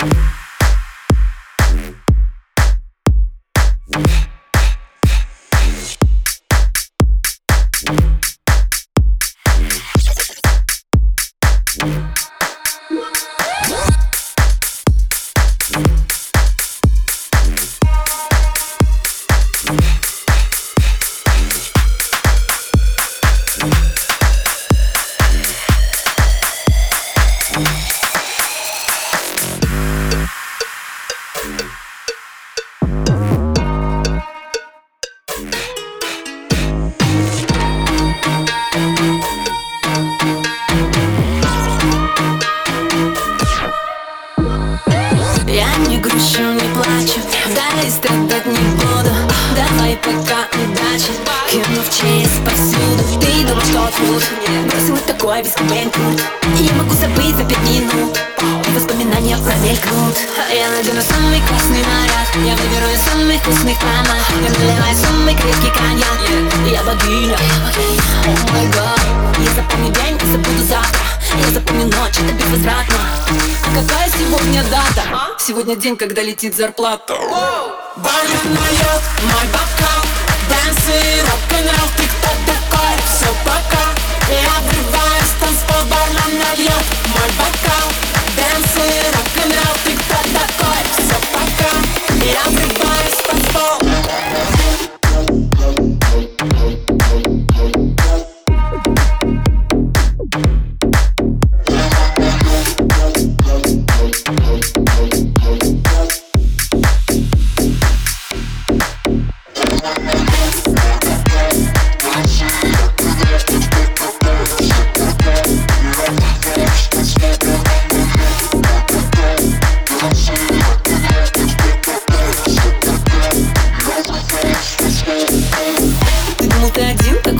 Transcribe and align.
Я 0.00 0.06
не 0.06 0.39
грущу, 46.20 46.42
не 46.52 46.74
плачу. 46.74 47.20
Да 47.54 47.82
и 47.82 47.90
страдать 47.90 48.46
не 48.46 48.58
буду. 48.76 49.10
Давай 49.56 49.96
пока 49.96 50.46
удачи. 50.54 51.12
Кину 51.50 51.82
в 51.82 51.90
честь 51.90 52.44
повсюду 52.44 53.20
Ты 53.20 53.44
думал, 53.44 53.60
что 53.62 53.90
тут 53.98 54.22
Бросил 54.70 54.94
вот 54.94 55.04
такой 55.06 55.42
без 55.42 55.52
И 56.60 56.62
я 56.62 56.72
могу 56.74 56.94
забыть 56.94 57.36
за 57.36 57.44
пять 57.44 57.58
минут. 57.62 58.18
И 58.40 58.70
воспоминания 58.72 59.36
промелькнут. 59.36 60.16
Я 60.52 60.70
надену 60.70 61.02
самый 61.02 61.40
классный 61.48 61.82
наряд. 61.82 62.28
Я 62.44 62.54
выберу 62.54 62.92
из 62.92 63.00
самых 63.02 63.40
вкусных 63.42 63.78
помад 63.78 64.22
Я 64.30 64.50
наливаю 64.50 64.96
самый 64.96 65.34
крепкий 65.34 65.72
коньяк. 65.76 66.18
Я 66.70 66.82
богиня. 66.84 67.36
О 68.26 68.52
май 68.52 68.66
гад. 68.68 69.00
Я 69.38 69.50
запомню 69.54 69.92
день 69.92 70.16
и 70.22 70.32
забуду 70.32 70.64
завтра. 70.68 71.00
Я 71.38 71.50
запомню 71.52 71.84
ночь, 71.84 72.18
это 72.18 72.32
безвозвратно. 72.34 72.96
А 73.64 73.80
какая 73.80 74.08
сегодня 74.10 74.62
дата? 74.64 75.29
Сегодня 75.42 75.74
день, 75.74 75.96
когда 75.96 76.20
летит 76.20 76.54
зарплата. 76.54 77.14
Бармен 77.96 78.54
нальет 78.54 79.02
мой 79.22 79.46
бокал. 79.46 80.04
Дэнсы, 80.50 81.22
рок-н-ролл, 81.22 81.88
ты 81.96 82.02
кто 82.04 82.28
такой? 82.44 82.94
Все 83.06 83.26
пока. 83.42 83.84
Я 84.28 84.69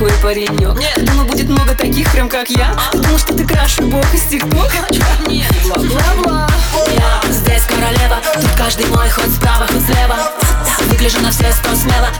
такой 0.00 0.12
паренек? 0.22 0.78
Нет 0.78 0.94
Ты 0.94 1.02
думал, 1.02 1.24
будет 1.26 1.48
много 1.48 1.74
таких, 1.74 2.10
прям 2.12 2.28
как 2.28 2.48
я? 2.48 2.74
Ты 2.92 2.98
думал, 2.98 3.18
что 3.18 3.34
ты 3.34 3.44
краш 3.44 3.78
любовь 3.78 4.14
из 4.14 4.22
тиктока? 4.24 4.86
Нет 5.28 5.49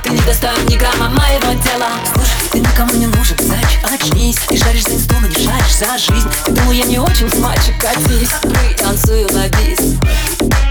Ты 0.02 0.10
не 0.10 0.20
достоин 0.20 0.66
ни 0.66 0.76
грамма 0.76 1.08
моего 1.08 1.62
тела. 1.62 1.88
Слушай, 2.12 2.48
ты 2.52 2.60
никому 2.60 2.94
не 2.94 3.06
нужен, 3.06 3.36
зайчик, 3.38 3.92
очнись. 3.92 4.38
Ты 4.48 4.56
шаришь 4.56 4.84
за 4.84 4.94
инсту, 4.94 5.14
но 5.20 5.28
не 5.28 5.34
шаришь 5.34 5.76
за 5.78 5.98
жизнь. 5.98 6.28
Ты 6.44 6.52
думал, 6.52 6.72
я 6.72 6.84
не 6.84 6.98
очень 6.98 7.28
мальчик, 7.40 7.78
катись 7.80 8.30
Танцую 8.78 9.28
бис 9.28 10.69